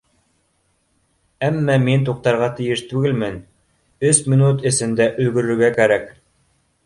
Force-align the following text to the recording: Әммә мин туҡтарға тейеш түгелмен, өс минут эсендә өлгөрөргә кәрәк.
Әммә 1.49 1.75
мин 1.83 2.07
туҡтарға 2.07 2.47
тейеш 2.59 2.81
түгелмен, 2.93 3.37
өс 4.13 4.21
минут 4.35 4.67
эсендә 4.73 5.07
өлгөрөргә 5.27 5.69
кәрәк. 5.77 6.11